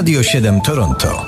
[0.00, 1.26] Radio 7 Toronto.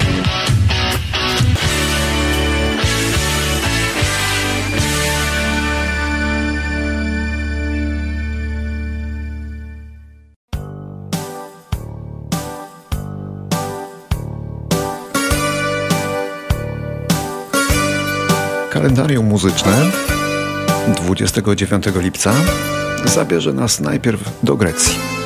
[18.71, 19.91] Kalendarium muzyczne
[20.97, 22.33] 29 lipca
[23.05, 25.22] zabierze nas najpierw do Grecji.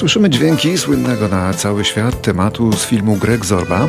[0.00, 3.88] Słyszymy dźwięki słynnego na cały świat tematu z filmu Greg Zorba,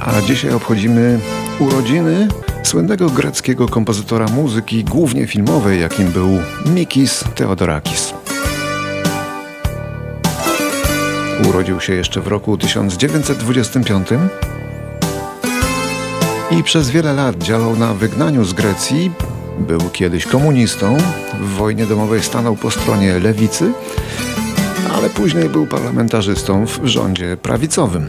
[0.00, 1.20] a dzisiaj obchodzimy
[1.58, 2.28] urodziny
[2.62, 6.28] słynnego greckiego kompozytora muzyki, głównie filmowej, jakim był
[6.66, 8.14] Mikis Theodorakis.
[11.48, 14.08] Urodził się jeszcze w roku 1925
[16.50, 19.12] i przez wiele lat działał na wygnaniu z Grecji.
[19.58, 20.96] Był kiedyś komunistą,
[21.40, 23.72] w wojnie domowej stanął po stronie lewicy,
[25.00, 28.08] ale później był parlamentarzystą w rządzie prawicowym.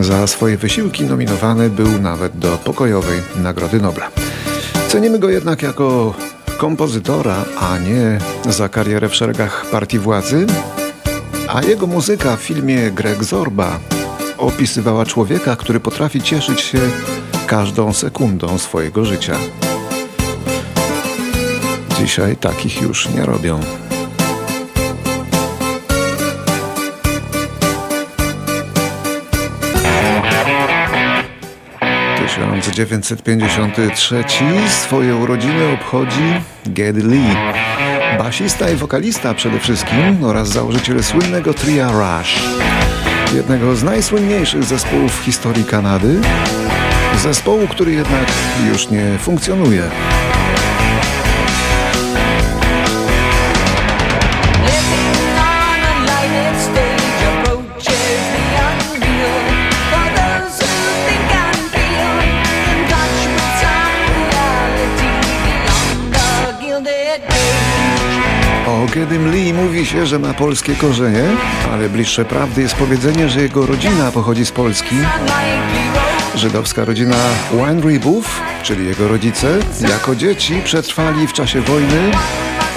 [0.00, 4.10] Za swoje wysiłki nominowany był nawet do pokojowej Nagrody Nobla.
[4.88, 6.14] Cenimy go jednak jako
[6.58, 8.18] kompozytora, a nie
[8.52, 10.46] za karierę w szeregach partii władzy,
[11.48, 13.78] a jego muzyka w filmie Greg Zorba
[14.38, 16.78] opisywała człowieka, który potrafi cieszyć się
[17.46, 19.36] każdą sekundą swojego życia.
[22.02, 23.60] Dzisiaj takich już nie robią.
[32.18, 37.36] Tysiąc dziewięćset pięćdziesiąty trzeci swoje urodziny obchodzi Geddy Lee,
[38.18, 42.42] basista i wokalista przede wszystkim oraz założyciel słynnego tria Rush
[43.34, 46.20] jednego z najsłynniejszych zespołów w historii Kanady,
[47.16, 48.26] zespołu, który jednak
[48.68, 49.82] już nie funkcjonuje.
[68.92, 71.24] O Gedym Lee mówi się, że ma polskie korzenie,
[71.72, 74.96] ale bliższe prawdy jest powiedzenie, że jego rodzina pochodzi z Polski.
[76.34, 77.16] Żydowska rodzina
[77.52, 79.58] Weinrybów, czyli jego rodzice,
[79.88, 82.10] jako dzieci przetrwali w czasie wojny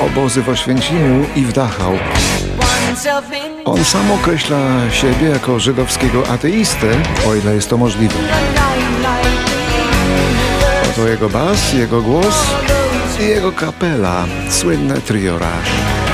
[0.01, 1.93] obozy w Oświęcimiu i w Dachau.
[3.65, 6.87] On sam określa siebie jako żydowskiego ateistę,
[7.27, 8.15] o ile jest to możliwe.
[10.91, 12.35] Oto jego bas, jego głos
[13.19, 16.04] i jego kapela, słynne trio Rush.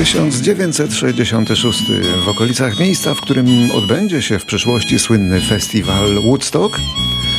[0.00, 1.82] 1966
[2.24, 6.80] w okolicach miejsca, w którym odbędzie się w przyszłości słynny festiwal Woodstock,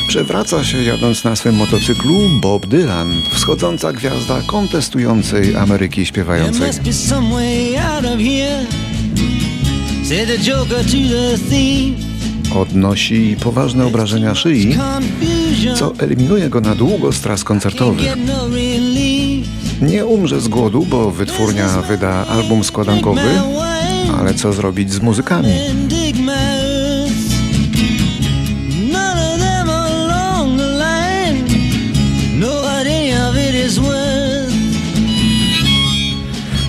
[0.08, 6.60] przewraca się jadąc na swym motocyklu Bob Dylan, wschodząca gwiazda kontestującej Ameryki śpiewającej.
[12.54, 14.76] Odnosi poważne obrażenia szyi,
[15.76, 18.06] co eliminuje go na długo z tras koncertowych.
[19.82, 23.40] Nie umrze z głodu, bo wytwórnia wyda album składankowy,
[24.18, 25.48] ale co zrobić z muzykami?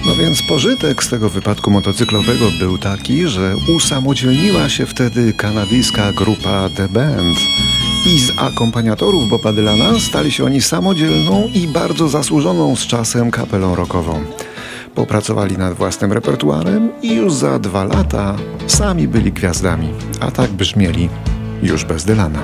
[0.06, 6.70] No więc pożytek z tego wypadku motocyklowego był taki, że usamodzielniła się wtedy kanadyjska grupa
[6.76, 7.38] The Band
[8.06, 13.76] i z akompaniatorów Boba Dylana stali się oni samodzielną i bardzo zasłużoną z czasem kapelą
[13.76, 14.24] rockową.
[14.96, 18.36] Popracowali nad własnym repertuarem i już za dwa lata
[18.68, 21.10] sami byli gwiazdami, a tak brzmieli
[21.64, 22.44] już bez Dylana.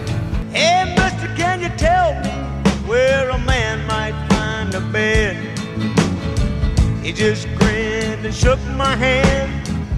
[7.04, 9.52] He just grinned and shook my hand,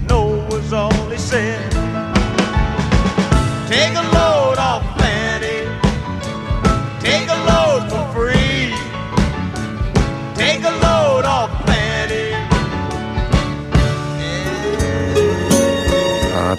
[0.08, 1.72] no was all he said.
[3.68, 4.41] Take a load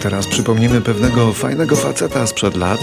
[0.04, 2.80] teraz przypomnimy pewnego fajnego faceta sprzed lat.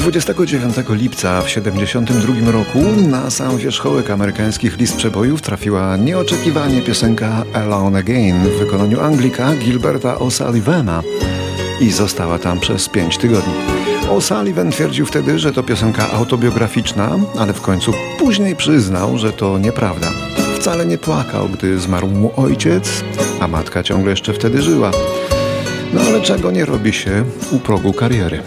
[0.00, 2.78] 29 lipca w 72 roku
[3.08, 10.14] na sam wierzchołek amerykańskich list przebojów trafiła nieoczekiwanie piosenka Alone Again w wykonaniu Anglika Gilberta
[10.14, 11.02] O'Sullivana
[11.80, 13.54] i została tam przez 5 tygodni.
[14.08, 20.08] O'Sullivan twierdził wtedy, że to piosenka autobiograficzna, ale w końcu później przyznał, że to nieprawda.
[20.56, 23.04] Wcale nie płakał, gdy zmarł mu ojciec,
[23.40, 24.90] a matka ciągle jeszcze wtedy żyła.
[25.94, 28.42] No ale czego nie robi się u progu kariery.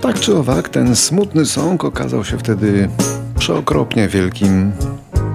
[0.00, 2.88] Tak czy owak, ten smutny song okazał się wtedy
[3.38, 4.72] przeokropnie wielkim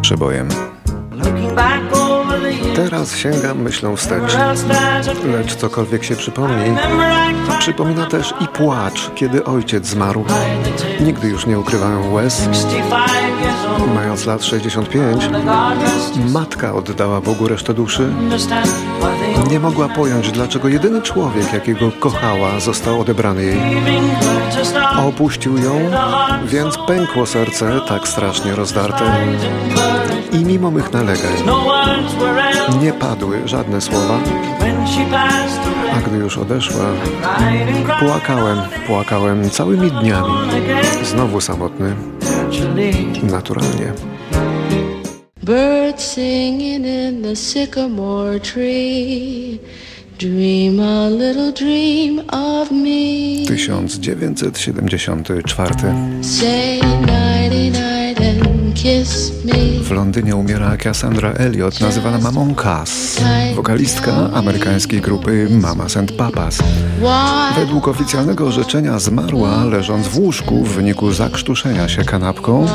[0.02, 0.50] przebojem.
[2.76, 4.38] Teraz sięgam myślą wstecz,
[5.26, 6.76] lecz cokolwiek się przypomni,
[7.60, 10.26] przypomina też i płacz, kiedy ojciec zmarł.
[11.00, 12.50] Nigdy już nie ukrywałem łez.
[13.96, 15.30] Mając lat 65,
[16.34, 18.10] matka oddała Bogu resztę duszy.
[19.52, 23.60] Nie mogła pojąć, dlaczego jedyny człowiek, jakiego kochała, został odebrany jej.
[25.08, 25.92] Opuścił ją,
[26.46, 29.06] więc pękło serce tak strasznie rozdarte.
[30.32, 31.34] I mimo mych nalegań
[32.82, 34.20] nie padły żadne słowa.
[35.94, 36.86] A gdy już odeszła,
[38.00, 38.58] płakałem,
[38.88, 40.34] płakałem całymi dniami.
[41.04, 41.96] Znowu samotny.
[43.24, 43.94] Naturalnie.
[45.44, 49.60] Birds singing in the sycamore tree.
[50.18, 53.46] Dream a little dream of me.
[53.48, 55.94] 1974.
[59.84, 63.22] w Londynie umiera Cassandra Elliot, nazywana mamą Cass,
[63.56, 66.58] wokalistka amerykańskiej grupy Mamas and Papas.
[67.56, 72.68] Według oficjalnego orzeczenia zmarła leżąc w łóżku w wyniku zakrztuszenia się kanapką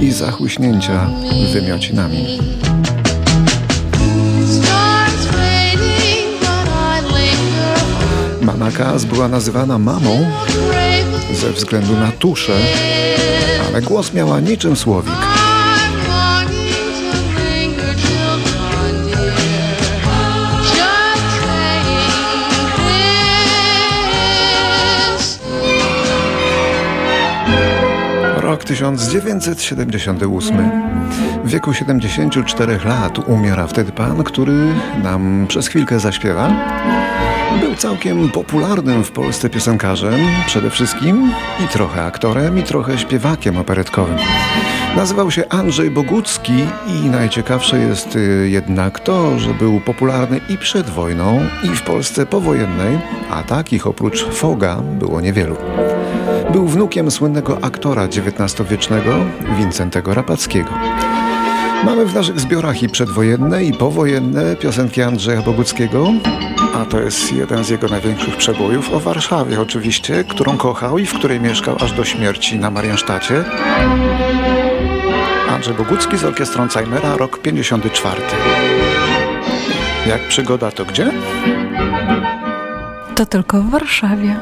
[0.00, 1.10] i zachłyśnięcia
[1.52, 2.38] wymiocinami.
[8.42, 10.26] Mama Cass była nazywana mamą
[11.32, 12.52] ze względu na tuszę,
[13.68, 15.29] ale głos miała niczym słowik.
[28.50, 30.70] Rok 1978.
[31.44, 36.50] W wieku 74 lat umiera wtedy pan, który nam przez chwilkę zaśpiewa.
[37.58, 41.32] Był całkiem popularnym w Polsce piosenkarzem, przede wszystkim
[41.64, 44.16] i trochę aktorem, i trochę śpiewakiem operetkowym.
[44.96, 50.90] Nazywał się Andrzej Bogucki i najciekawsze jest y, jednak to, że był popularny i przed
[50.90, 52.98] wojną, i w Polsce powojennej,
[53.30, 55.56] a takich oprócz Foga było niewielu.
[56.52, 59.10] Był wnukiem słynnego aktora XIX-wiecznego
[59.58, 60.70] Wincentego Rapackiego.
[61.84, 66.12] Mamy w naszych zbiorach i przedwojenne, i powojenne piosenki Andrzeja Boguckiego,
[66.74, 71.14] a to jest jeden z jego największych przebojów o Warszawie oczywiście, którą kochał i w
[71.14, 73.44] której mieszkał aż do śmierci na Mariansztacie.
[75.50, 78.22] Andrzej Bogucki z orkiestrą Cajmera, rok 54.
[80.06, 81.12] Jak przygoda to gdzie?
[83.14, 84.36] To tylko w Warszawie.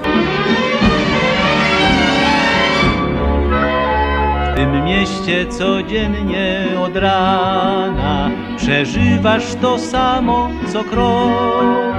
[4.89, 11.95] Mieście codziennie od rana przeżywasz to samo co krok.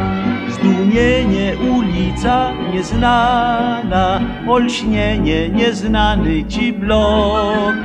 [0.49, 7.75] Zdumienie ulica nieznana, olśnienie nieznany ci blok.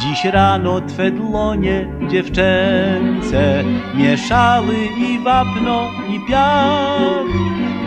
[0.00, 3.64] Dziś rano twe dłonie dziewczęce
[3.94, 7.09] mieszały i wapno i piach.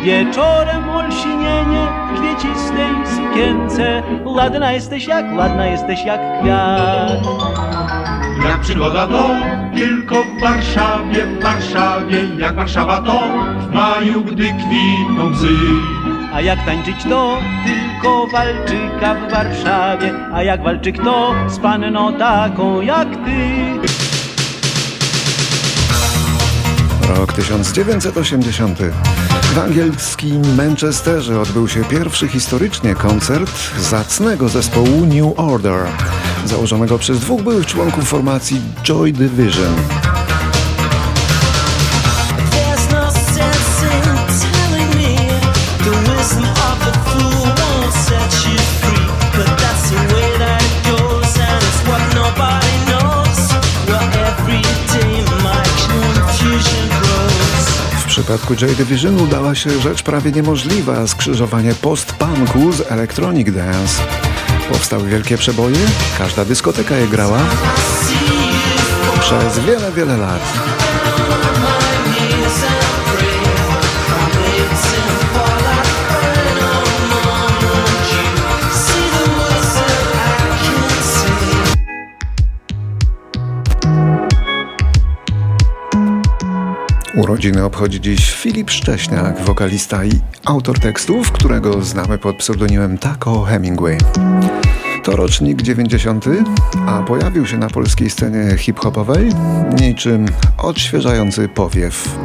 [0.04, 4.04] Wieczorem olśnienie w kwiecistej sukience.
[4.26, 7.12] Ładna jesteś jak, ładna jesteś jak kwiat.
[8.50, 9.30] Jak przygoda to
[9.76, 13.20] tylko w Warszawie, w Warszawie Jak Warszawa to
[13.60, 15.48] w maju, gdy kwitną bzy.
[16.34, 20.14] A jak tańczyć to tylko walczyka w Warszawie?
[20.34, 23.88] A jak walczyk to z panną taką jak ty
[27.10, 28.80] Rok 1980.
[29.54, 35.86] W angielskim Manchesterze odbył się pierwszy historycznie koncert zacnego zespołu New Order,
[36.46, 39.76] założonego przez dwóch byłych członków formacji Joy Division.
[58.14, 64.04] Przypadku Joy Division udała się rzecz prawie niemożliwa skrzyżowanie post-punku z electronic dance.
[64.70, 65.78] Powstały wielkie przeboje,
[66.18, 67.40] każda dyskoteka je grała
[69.20, 70.42] przez wiele, wiele lat.
[87.16, 90.12] Urodziny obchodzi dziś Filip Szcześniak, wokalista i
[90.46, 93.98] autor tekstów, którego znamy pod pseudonimem Taco Hemingway.
[95.04, 96.26] To rocznik 90,
[96.88, 99.30] a pojawił się na polskiej scenie hip-hopowej
[99.82, 100.26] niczym
[100.58, 102.18] odświeżający powiew.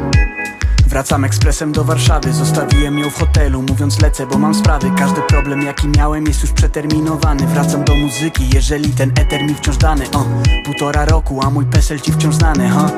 [0.87, 5.61] Wracam ekspresem do Warszawy Zostawiłem ją w hotelu Mówiąc lecę, bo mam sprawy Każdy problem
[5.61, 10.25] jaki miałem jest już przeterminowany Wracam do muzyki, jeżeli ten eter mi wciąż dany o,
[10.65, 12.89] Półtora roku, a mój pesel ci wciąż znany ha?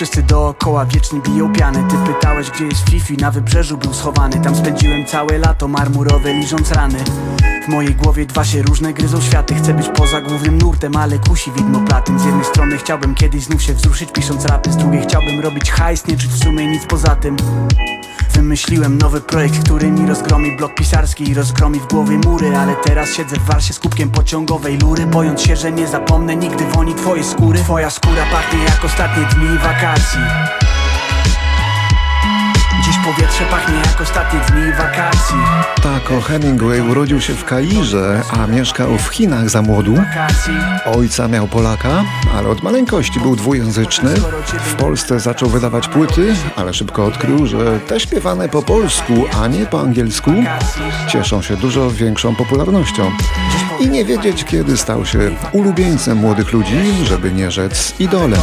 [0.00, 1.84] Wszyscy dookoła wiecznie biją piany.
[1.90, 4.40] Ty pytałeś gdzie jest Fifi, na wybrzeżu był schowany.
[4.40, 6.98] Tam spędziłem całe lato marmurowe liżąc rany.
[7.64, 9.54] W mojej głowie dwa się różne gryzą światy.
[9.54, 12.18] Chcę być poza głównym nurtem, ale kusi widmo platyn.
[12.18, 14.72] Z jednej strony chciałbym kiedyś znów się wzruszyć pisząc rapy.
[14.72, 17.36] Z drugiej chciałbym robić hajs, nie czuć w sumie nic poza tym
[18.32, 23.14] Wymyśliłem nowy projekt, który mi rozgromi blok pisarski i rozgromi w głowie mury Ale teraz
[23.14, 27.24] siedzę w warsie z kubkiem pociągowej lury Bojąc się, że nie zapomnę nigdy woni twojej
[27.24, 27.58] skóry.
[27.58, 30.20] Twoja skóra pachnie jak ostatnie dni wakacji
[32.84, 35.36] Dziś powietrze pachnie jak ostatnie dni wakacji
[35.82, 39.94] Taco Hemingway urodził się w Kairze, a mieszkał w Chinach za młodu.
[40.96, 42.04] Ojca miał Polaka,
[42.36, 44.14] ale od maleńkości był dwujęzyczny.
[44.64, 49.66] W Polsce zaczął wydawać płyty, ale szybko odkrył, że te śpiewane po polsku, a nie
[49.66, 50.30] po angielsku,
[51.08, 53.10] cieszą się dużo większą popularnością.
[53.80, 55.18] I nie wiedzieć, kiedy stał się
[55.52, 58.40] ulubieńcem młodych ludzi, żeby nie rzec idolem.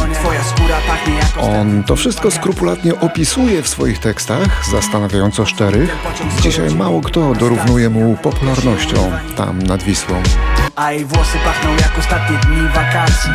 [1.40, 5.96] On to wszystko skrupulatnie opisuje w swoich tekstach, zastanawiająco szczerych.
[6.40, 10.22] Dzisiaj mało kto dorównuje mu popularnością tam nad Wisłą.
[10.76, 13.30] A jej włosy pachną jak ostatnie dni wakacji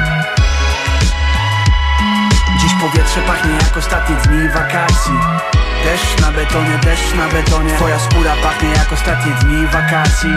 [2.62, 5.14] Dziś powietrze pachnie jak ostatnie dni wakacji
[5.84, 10.30] Deszcz na betonie, deszcz na betonie Twoja skóra pachnie jak ostatnie dni wakacji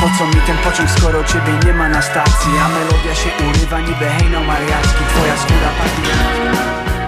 [0.00, 2.50] Po co mi ten pociąg, skoro ciebie nie ma na stacji?
[2.64, 6.08] A melodia się urywa niby hejno mariacki Twoja skóra pachnie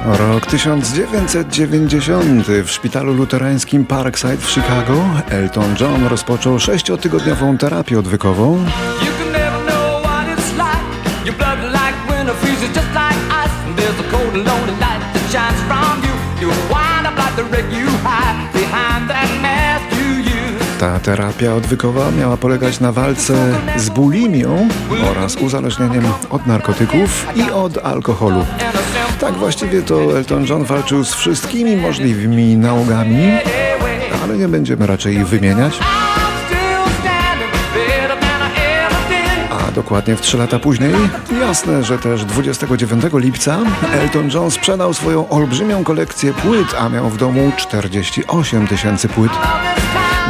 [0.04, 8.64] Rok 1990 w szpitalu luterańskim Parkside w Chicago Elton John rozpoczął sześciotygodniową terapię odwykową.
[21.02, 24.68] Terapia odwykowa miała polegać na walce z bulimią
[25.10, 28.46] oraz uzależnieniem od narkotyków i od alkoholu.
[29.20, 33.32] Tak właściwie to Elton John walczył z wszystkimi możliwymi nałogami,
[34.24, 35.78] ale nie będziemy raczej ich wymieniać.
[39.74, 40.94] Dokładnie w trzy lata później,
[41.40, 43.58] jasne, że też 29 lipca
[43.92, 49.32] Elton John sprzedał swoją olbrzymią kolekcję płyt, a miał w domu 48 tysięcy płyt.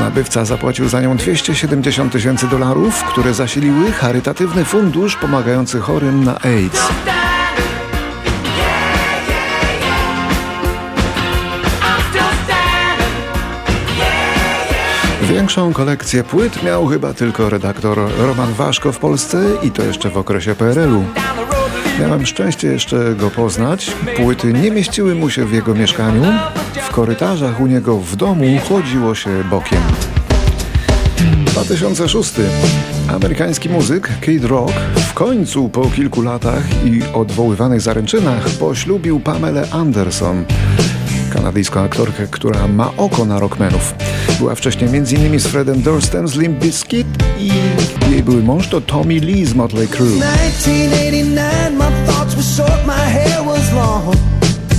[0.00, 6.88] Nabywca zapłacił za nią 270 tysięcy dolarów, które zasiliły charytatywny fundusz pomagający chorym na AIDS.
[15.22, 20.16] Większą kolekcję płyt miał chyba tylko redaktor Roman Waszko w Polsce i to jeszcze w
[20.16, 21.04] okresie PRL-u.
[22.00, 23.92] Miałem szczęście jeszcze go poznać.
[24.16, 26.22] Płyty nie mieściły mu się w jego mieszkaniu.
[26.74, 29.78] W korytarzach u niego w domu chodziło się bokiem.
[31.46, 32.32] 2006.
[33.08, 40.44] Amerykański muzyk Kid Rock w końcu po kilku latach i odwoływanych zaręczynach poślubił Pamelę Anderson,
[41.32, 43.94] kanadyjską aktorkę, która ma oko na rockmenów.
[44.38, 45.40] Była wcześniej m.in.
[45.40, 47.06] z Fredem Durstem z Limp Bizkit
[47.38, 47.50] i
[48.10, 50.20] jej były mąż to Tommy Lee z Motley Crue.
[50.20, 54.16] 1989, my thoughts were short, my hair was long.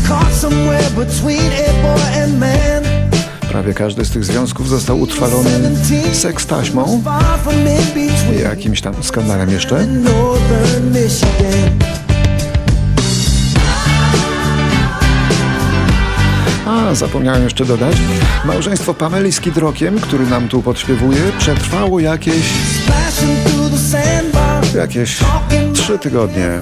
[0.07, 2.83] Caught somewhere between a boy and man.
[3.51, 5.49] Prawie każdy z tych związków został utrwalony
[6.13, 7.03] seks taśmą
[8.43, 9.87] jakimś tam skandalem jeszcze.
[16.67, 17.97] A, zapomniałem jeszcze dodać,
[18.45, 22.45] małżeństwo Pameli z Kid Rockiem, który nam tu podśpiewuje, przetrwało jakieś,
[24.75, 25.19] jakieś
[25.73, 26.61] trzy tygodnie.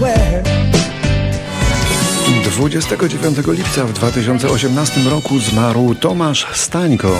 [0.00, 0.42] Where.
[2.60, 7.16] 29 lipca w 2018 roku zmarł Tomasz Stańko.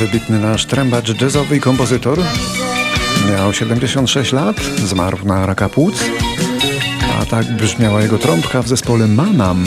[0.00, 2.18] Wybitny nasz trębacz jazzowy i kompozytor.
[3.32, 5.94] Miał 76 lat, zmarł na raka płuc.
[7.30, 9.64] Tak brzmiała jego trąbka w zespole Manam.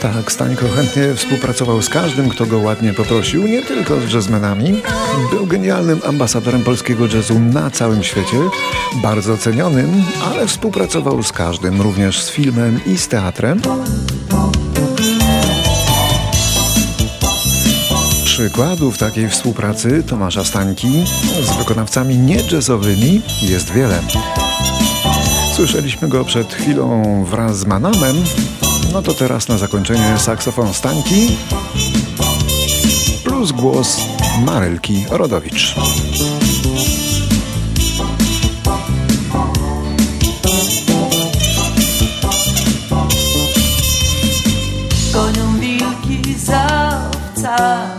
[0.00, 4.82] Tak, Stańko chętnie współpracował z każdym, kto go ładnie poprosił, nie tylko z jazzmenami.
[5.30, 8.38] Był genialnym ambasadorem polskiego jazzu na całym świecie,
[9.02, 13.60] bardzo cenionym, ale współpracował z każdym, również z filmem i z teatrem.
[18.38, 21.04] Przykładów takiej współpracy Tomasza Stańki
[21.42, 24.00] z wykonawcami nie jazzowymi jest wiele.
[25.52, 28.16] Słyszeliśmy go przed chwilą wraz z Manamem,
[28.92, 31.36] no to teraz na zakończenie saksofon Stańki
[33.24, 34.00] Plus głos
[34.44, 35.74] Marylki Rodowicz.
[45.12, 47.00] Gonią wilki za
[47.36, 47.97] owcami